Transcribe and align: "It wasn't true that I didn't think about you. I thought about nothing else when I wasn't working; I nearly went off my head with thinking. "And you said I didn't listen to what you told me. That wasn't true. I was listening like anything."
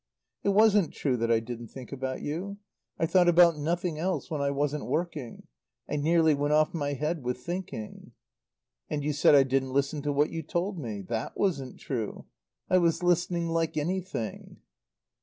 "It 0.41 0.49
wasn't 0.49 0.95
true 0.95 1.15
that 1.17 1.29
I 1.29 1.39
didn't 1.39 1.67
think 1.67 1.91
about 1.91 2.23
you. 2.23 2.57
I 2.97 3.05
thought 3.05 3.27
about 3.29 3.59
nothing 3.59 3.99
else 3.99 4.31
when 4.31 4.41
I 4.41 4.49
wasn't 4.49 4.87
working; 4.87 5.43
I 5.87 5.95
nearly 5.95 6.33
went 6.33 6.55
off 6.55 6.73
my 6.73 6.93
head 6.93 7.21
with 7.23 7.37
thinking. 7.37 8.11
"And 8.89 9.03
you 9.03 9.13
said 9.13 9.35
I 9.35 9.43
didn't 9.43 9.73
listen 9.73 10.01
to 10.01 10.11
what 10.11 10.31
you 10.31 10.41
told 10.41 10.79
me. 10.79 11.03
That 11.03 11.37
wasn't 11.37 11.77
true. 11.79 12.25
I 12.67 12.79
was 12.79 13.03
listening 13.03 13.49
like 13.49 13.77
anything." 13.77 14.57